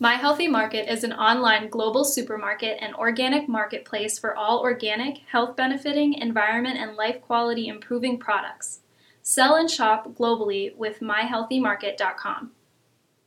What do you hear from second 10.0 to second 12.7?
globally with myhealthymarket.com.